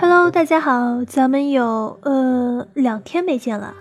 [0.00, 3.74] Hello，大家好，咱们有呃两天没见了。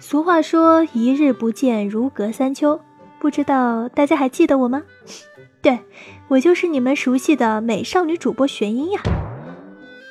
[0.00, 2.80] 俗话说一日不见如隔三秋，
[3.20, 4.82] 不知道大家还记得我吗？
[5.62, 5.78] 对
[6.26, 9.00] 我就是你们熟悉的美少女主播玄音呀。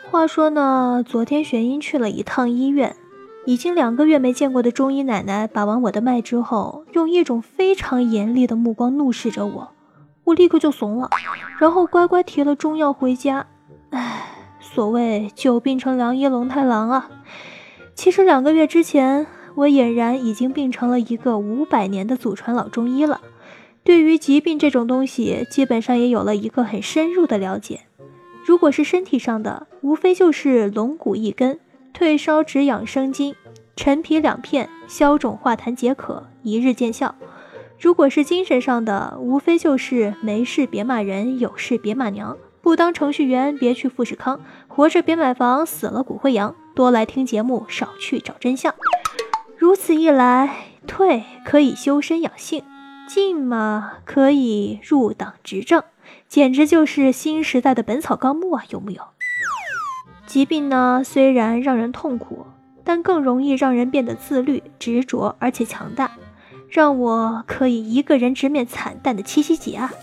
[0.10, 2.96] 话说呢，昨天玄音去了一趟医院，
[3.46, 9.75] 已经两个月没见过的中医奶奶把完我的脉之后，用一种非常严厉的目光怒视着我，
[10.26, 11.10] 我立刻就怂了，
[11.60, 13.48] 然后乖乖提了中药回家。
[13.92, 14.24] 唉。
[14.60, 17.10] 所谓久病成良医龙太郎啊，
[17.94, 23.22] 其实两个月之前，我俨然已经病成了一个五百年的祖传老中医了。
[23.86, 27.82] 对于疾病这种东西，基本上也有了一个很深入的了解。
[28.46, 31.58] 如果是身体上的，无非就是龙骨一根，
[31.94, 33.34] 退烧止痒生津，
[33.78, 37.16] 陈皮两片，消肿化痰解渴，一日见效。
[37.80, 42.38] 如果是精神上的，无非就是没事别骂人，有事别骂娘。
[42.62, 46.56] 不当程序员，别去富士康；活着别买房，死了骨灰扬。
[46.74, 48.74] 多来听节目，少去找真相。
[49.58, 52.64] 如此一来，退可以修身养性，
[53.08, 55.84] 进嘛可以入党执政，
[56.28, 58.64] 简直就是新时代的《本草纲目》啊！
[58.70, 59.02] 有木有？
[60.26, 62.48] 疾病呢，虽然让人痛苦，
[62.84, 66.12] 但更容易让人变得自律、执着，而且强大，
[66.76, 69.94] 让我可以一个人直面惨淡的七夕节啊！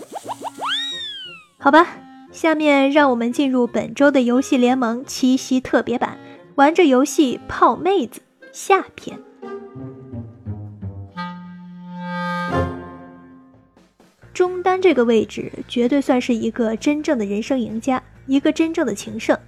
[1.58, 1.86] 好吧。
[2.32, 6.16] 下面让我们进入本周的游戏联盟七夕特别版，
[6.54, 9.18] 玩着游戏泡妹子下篇。
[14.32, 19.38] 中单这个位置绝对算是一个真正的人生赢家，一个真正的情圣。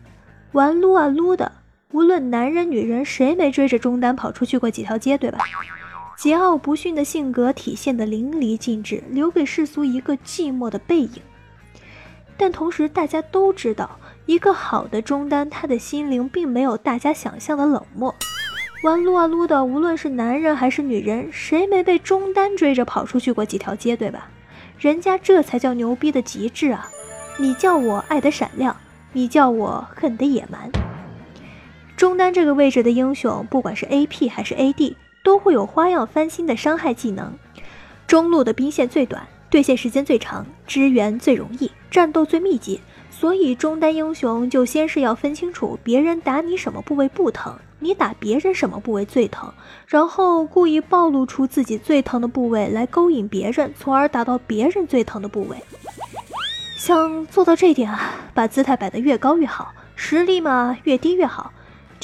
[0.52, 1.50] 玩撸啊撸的，
[1.92, 5.38] 无论男人女人，谁没追着中单跑出去过几条街，对吧？
[6.18, 11.10] 桀骜不驯的性格体现的淋漓尽致，留给世俗一个寂寞的背影。
[12.36, 18.14] 但同时，大家都知道，一个好的中单，他的心灵并没有大家想象的冷漠。
[18.82, 24.28] 玩撸啊撸的，无论是男人还是女人，谁没被中单追着跑出去过几条街，对吧？
[24.78, 26.88] 人家这才叫牛逼的极致啊！
[27.38, 28.76] 你叫我爱的闪亮，
[29.12, 30.70] 你叫我恨的野蛮。
[31.96, 37.36] 中单这个位置的英雄，不管是 AP 还是 AD，都会有花样翻新的伤害技能。
[38.06, 39.26] 中路的兵线最短。
[39.50, 49.54] 对线时间最长，支援最容易，战斗最密集，所以中单英雄就先是要分清楚别人打你什么部位不疼，你打别人什么部位最疼，
[49.86, 55.56] 然后故意暴露出自己最疼的部位来勾引别人，从而打到别人最疼的部位。
[56.76, 61.52] 想做到这点啊，把姿态摆得越高越好，实力嘛越低越好，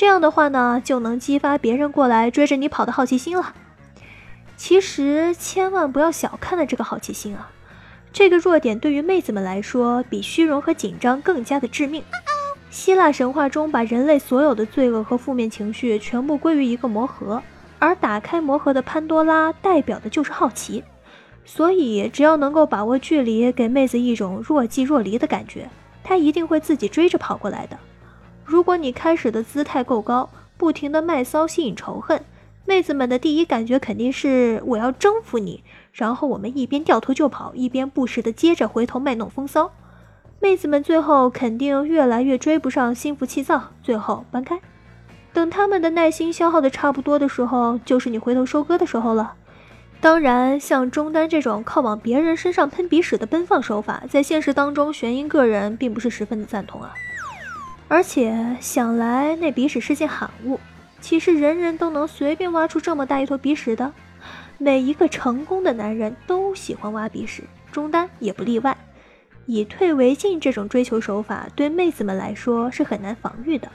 [0.00, 3.52] 这样的话呢，就能激发别人过来追着你跑的好奇心了。
[4.56, 7.50] 其实千万不要小看了这个好奇心啊！
[8.10, 12.02] 这个弱点对于妹子们来说，比虚荣和紧张更加的致命。
[12.70, 17.42] 希腊神话中把人类所有的罪恶和负面情绪全部归于一个魔盒，
[17.78, 20.82] 而打开魔盒的潘多拉代表的就是好奇。
[21.44, 25.68] 所以只要能够把握距离，给妹子一种若即若离的感觉，
[26.02, 27.78] 她一定会自己追着跑过来的。
[28.50, 32.20] 如果你开始的姿态够高，不停的卖骚吸引仇恨。
[32.66, 35.62] 妹子们的第一感觉肯定是我要征服你，
[35.92, 39.70] 然后我们一边掉头就跑，一边不时的接着回头卖弄风骚。
[40.40, 44.58] 妹子们最后肯定越来越追不上，心浮气躁，最后搬开。
[45.32, 49.34] 等他们的耐心消耗的差不多的时候，就是你回头收割的时候了。
[50.00, 56.92] 当然，像中单这种靠往别人身上喷鼻屎的奔放手法，在现实当中，玄音个人并不是十分的赞同啊。
[57.90, 60.60] 而且想来那鼻屎是件罕物。
[61.00, 63.92] 岂是人人都能随便挖出这么大一坨鼻屎的？
[64.58, 67.42] 每一个成功的男人都喜欢挖鼻屎，
[67.72, 68.78] 中单也不例外。
[69.46, 73.68] 以退为进这种追求手法，对妹子们来说是很难防御的。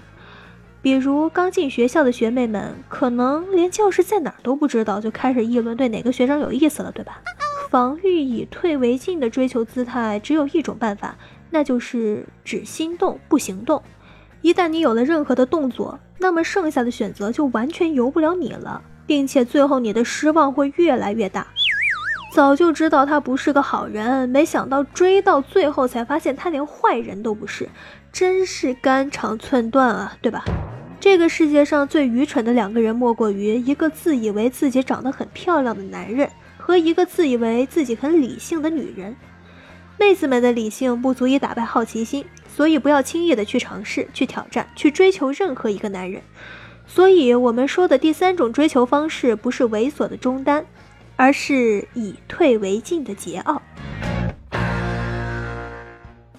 [0.82, 7.22] 比如刚进学校的学妹们，可能连教室在哪儿都不知道，就开始议论对哪个学长有意思了，对吧？
[7.70, 11.18] 防御以退为进的追求姿态，只有一种办法，
[11.50, 13.84] 那就是只心动不行动。
[14.46, 21.48] 一旦你有了任何的动作，那么剩下的选择就完全由不了你了，并且最后你的失望会越来越大。
[22.32, 27.68] 早就知道他不是个好人，没想到追到最后才发现他连坏人都不是，
[28.12, 30.46] 真是肝肠寸断啊，对吧？
[31.00, 39.16] 这个世界上最愚蠢的两个人，莫过于一个自以为自己长得很漂亮的男人和一个自以为自己很理性的女人。
[39.98, 42.24] 妹子们的理性不足以打败好奇心。
[42.56, 46.22] 所以不要轻易的去尝试、去挑战、去追求任何一个男人。
[46.88, 50.66] 所以，我们说的第三种追求方式，不是猥琐的中单，
[51.18, 53.60] 而是以退为进的桀骜。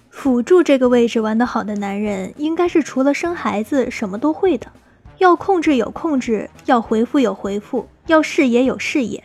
[0.08, 4.72] 辅助这个位置玩得好的男人，应该是除了生孩子什么都会的，
[5.19, 9.22] 要控制有控制，要回复有回复，要视野有视野，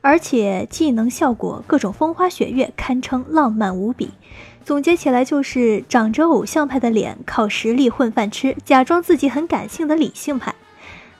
[0.00, 4.10] 而且技能效果各种风花雪月，堪称浪漫无比。
[4.64, 10.54] 总结起来就是长着偶像派的脸，靠实力混饭吃，假装自己很感性的理性派。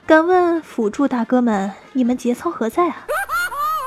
[0.05, 3.05] 敢问辅助大哥们，你们节操何在啊？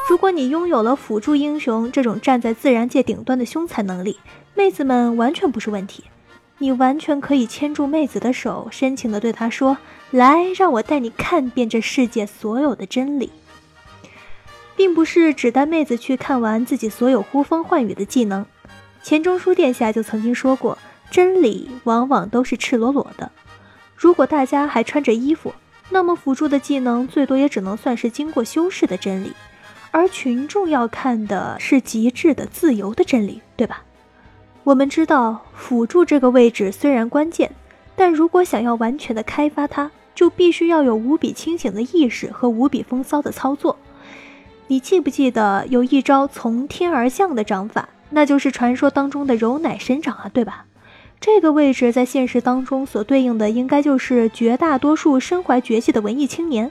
[0.09, 4.19] 如果你拥有了辅助英雄这种站在自然界顶端的凶残能力，
[4.55, 6.05] 妹子们完全不是问题。
[6.59, 9.77] 你完全可以牵住妹子的手，深情地对她说
[10.11, 13.31] ：“来，让我带你看遍这世界所有的真理。”
[14.77, 18.47] 并不是只带妹子去看完自己所有呼风唤雨的技能。
[19.07, 20.77] 钱钟书殿下就曾经说过
[21.13, 23.31] ：“真理往往都是赤裸裸的。
[23.95, 25.55] 如果大家还穿着衣服，
[25.91, 29.33] 那么辅助的技能最多也只能算是经过修饰的真理。”
[29.93, 33.85] 而群众要看的是极致的自由的真理，对吧？
[34.65, 37.53] 我们知道辅助这个位置虽然关键，
[37.95, 43.79] 但如果想要完全的开发它，就必须要有无比清醒的意识和无比风骚的操作。
[44.67, 50.67] 你记不记得有一招从天而降的掌法，那就是传说当中的柔奶神掌啊，对吧？
[51.19, 56.71] 这个位置在现实当中所对应的，应该就是绝大多数身怀绝技的文艺青年。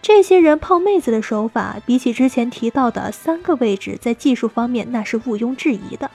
[0.00, 6.10] 这些人泡妹子的手法，比起之前提到的三个位置，在技术方面那是毋庸置疑的。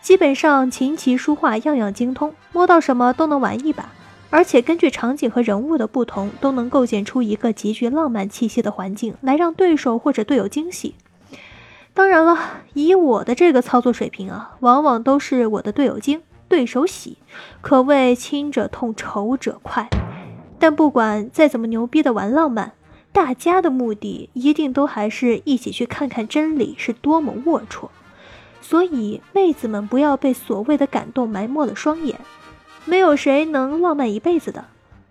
[0.00, 3.92] 基本上琴棋书画样样精通，摸到什么都能玩一把，
[4.30, 10.94] 而且根据场景和人物的不同，都能构建出一个极具浪漫气息的环境，来让对手或者队友惊喜。
[11.94, 12.38] 当然了，
[12.74, 17.18] 以我的这个操作水平啊，往往都是我的队友惊，对手喜，
[17.60, 19.88] 可谓亲者痛，仇者快。
[20.58, 22.72] 但不管再怎么牛逼的玩浪漫。
[23.14, 27.90] 大家的目的一定都还是一起去看看真理是多么龌龊，
[28.62, 32.18] 所以妹子们不要被所谓的感动埋没了双眼。
[32.86, 34.64] 没有谁能浪漫一辈子的。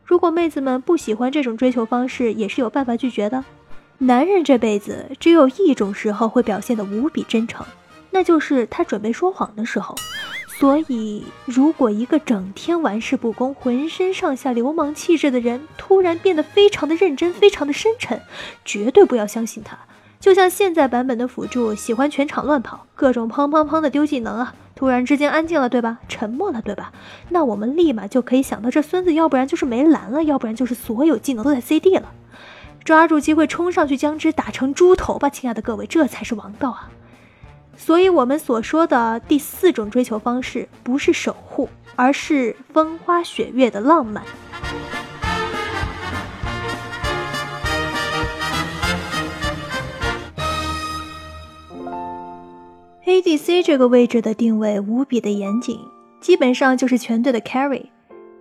[0.04, 3.46] 如果妹子们不喜欢这种追求方式，也是有办法拒绝的。
[4.04, 7.64] 男人这辈子只有一种时候会表现得无比真诚，
[8.10, 9.96] 那就是他准备说谎的时候。
[10.48, 18.20] 所以，如果一个整天玩世不恭、浑身上下流氓气质的人突然变得非常的认真、非常的深沉，
[18.66, 19.78] 绝对不要相信他。
[20.20, 26.00] 就像现在版本的辅助喜欢全场乱跑，各种砰砰砰的丢技能啊，突然之间安静了，对吧？
[26.10, 26.92] 沉默了，对吧？
[27.30, 32.12] 那我们立马就可以想到，这孙子要不然就是没蓝了，要不然就是所有技能都在 CD 了。
[32.84, 36.90] 抓住机会冲上去将之打成猪头吧，亲爱的各位，这才是王道啊！
[37.78, 44.24] 所以，我们所说的第四种追求方式，不是守护，而是风花雪月的浪漫。
[53.06, 55.80] ADC 这个位置的定位无比的严谨，
[56.20, 57.86] 基本上就是全队的 carry。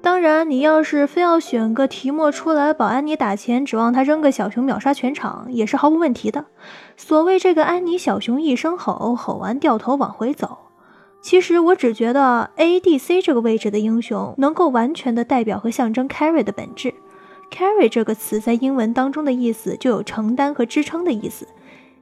[0.03, 6.47] 当然，你要是非要选个提莫出来保安妮打钱，指望他扔个小熊秒杀全场，也是毫无问题的。
[6.97, 10.57] 所谓这个安妮小熊一声吼，吼完掉头往回走。
[11.21, 16.95] 其实我只觉得 ADC 这个位置的英雄能够完全的代表和象征 carry 的本质。
[17.51, 21.47] carry 这个词在英文当中的意思就有承担和支撑的意思，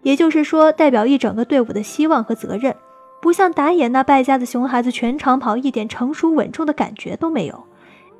[0.02, 2.76] 也就是说代表一整个队伍的希望和责任。
[3.20, 7.64] 不像打野那败家的熊孩子全场跑，一点成熟稳重的感觉都没有。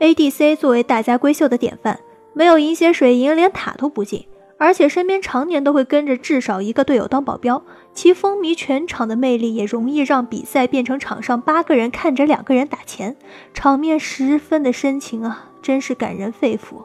[0.01, 1.99] ADC 作为大家闺秀的典范，
[2.33, 13.17] 没有饮血水银，连塔都不进，而且身边常年都会跟着至少一个队友当保镖，其风靡全场的魅力也容易让比赛变成场上八个人看着两个人打钱，
[13.53, 16.85] 场面十分的深情啊，真是感人肺腑。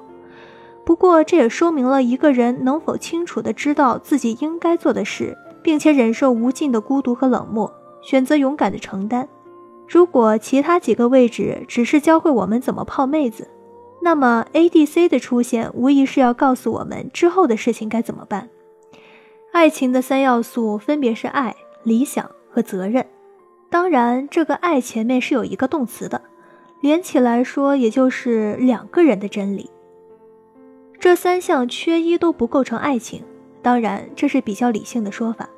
[0.84, 7.72] 不过这也说明了一个人能否清楚的知道自己应该做的事，并且忍受无尽的孤独和冷漠，
[8.02, 9.30] 选择勇敢的承担。
[9.88, 13.48] 如果其他几个位置只是教会我们怎么泡妹子，
[14.02, 18.50] 那么 ADC 的出现无疑是要告诉我们之后的事情该怎么办。
[19.52, 23.06] 爱情的三要素分别是爱、理想和责任。
[23.70, 26.22] 当然，这个爱前面是有一个动词的，
[26.82, 29.70] 连起来说也就是两个人的真理。
[31.00, 33.24] 这三项缺一都不构成爱情。
[33.62, 35.50] 当然，这是比较理性的说法。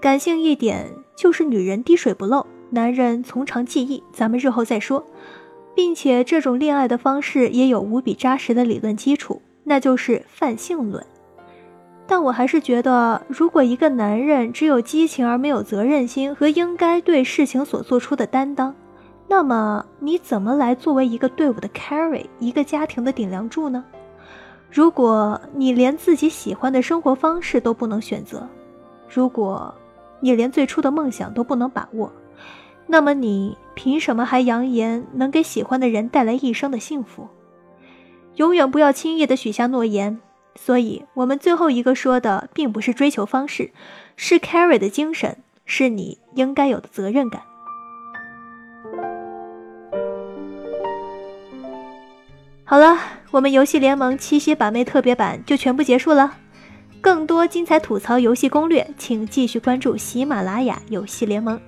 [0.00, 2.46] 感性一点就是女人滴水不漏。
[2.70, 5.04] 男人从长计议，咱们日后再说，
[5.74, 11.04] 并且这种恋爱的方式也有无比扎实的理论基础，那就是泛性论。
[12.06, 18.74] 但我还是觉得，如果一个男人只有激情而没有责任心和应该对事情所做出的担当，
[19.28, 23.84] 那么你怎么来作为一个队伍的 carry，一个家庭的顶梁柱呢？
[24.70, 28.46] 如果你连自己喜欢的生活方式都不能选择，
[29.08, 29.74] 如果
[30.20, 32.10] 你连最初的梦想都不能把握，
[32.88, 37.28] 那么你凭什么还扬言能给喜欢的人带来一生的幸福？
[38.36, 40.18] 永远不要轻易的许下诺言。
[40.56, 43.70] 所以，我们最后一个说的，并不是追求方式，
[44.16, 47.42] 是 carry 的精神，是你应该有的责任感。
[52.64, 52.98] 好了，
[53.30, 56.38] 我们游戏联盟七夕把妹特别版就全部结束了。
[57.00, 61.60] 更多精彩吐槽游戏攻略，请继续关注喜马拉雅游戏联盟。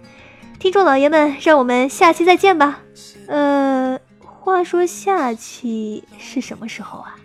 [0.61, 2.81] 听众老爷们，让我们下期再见吧。
[3.29, 7.17] 呃，话说下期是什么时候啊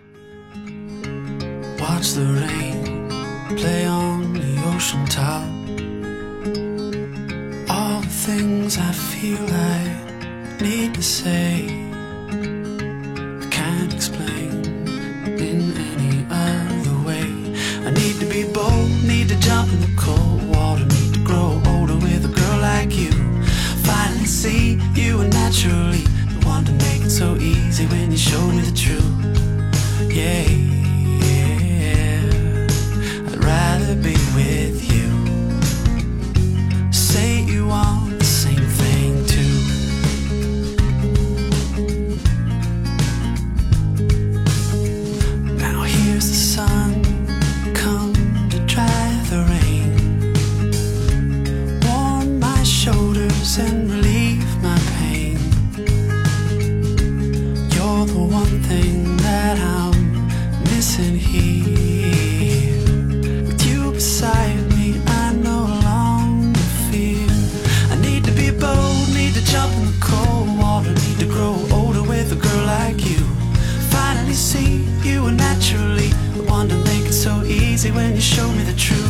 [1.78, 3.10] ？watch the rain
[3.58, 5.44] play on the ocean top.
[7.68, 9.82] All the things I feel I
[10.62, 11.68] need to say,
[25.66, 30.14] naturally the one to make it so easy when you show me the truth.
[30.14, 30.45] Yeah.
[58.08, 60.28] the one thing that I'm
[60.64, 62.78] missing here.
[63.48, 66.60] With you beside me, I no longer
[66.90, 67.28] fear.
[67.92, 71.56] I need to be bold, need to jump in the cold water, need to grow
[71.72, 73.22] older with a girl like you.
[73.90, 78.48] Finally see you were naturally the one to make it so easy when you show
[78.52, 79.05] me the truth.